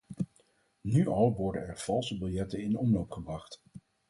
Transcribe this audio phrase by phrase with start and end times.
[0.81, 3.61] Nu al worden er valse biljetten in omloop gebracht.